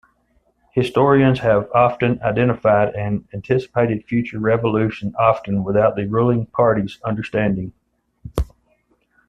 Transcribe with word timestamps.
Historians 0.73 1.37
have 1.37 1.69
often 1.75 2.19
identified 2.23 2.95
an 2.95 3.23
anticipated 3.35 4.03
future 4.05 4.39
revolution, 4.39 5.13
often 5.19 5.63
without 5.63 5.95
the 5.95 6.07
ruling 6.07 6.47
party's 6.47 6.97
understanding. 7.05 7.71